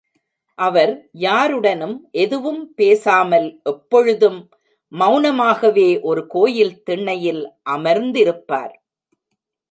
[0.59, 0.91] அவர்
[1.23, 1.93] யாருடனும்
[2.11, 4.39] எதுவும் பேசாமல் எப்பொழுதும்
[4.91, 7.43] மெளனமாகவே ஒரு கோயில் திண்ணையில்
[7.69, 8.73] அமர்ந்திருப்பார்.